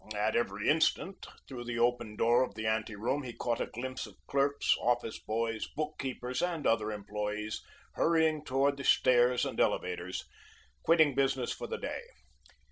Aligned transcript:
At 0.15 0.35
every 0.35 0.67
instant, 0.67 1.27
through 1.47 1.65
the 1.65 1.77
open 1.77 2.15
door 2.15 2.41
of 2.41 2.55
the 2.55 2.65
ante 2.65 2.95
room, 2.95 3.21
he 3.21 3.33
caught 3.33 3.61
a 3.61 3.67
glimpse 3.67 4.07
of 4.07 4.17
clerks, 4.25 4.75
office 4.81 5.19
boys, 5.19 5.67
book 5.75 5.93
keepers, 5.99 6.41
and 6.41 6.65
other 6.65 6.91
employees 6.91 7.61
hurrying 7.93 8.43
towards 8.43 8.77
the 8.77 8.83
stairs 8.83 9.45
and 9.45 9.59
elevators, 9.59 10.25
quitting 10.81 11.13
business 11.13 11.53
for 11.53 11.67
the 11.67 11.77
day. 11.77 12.01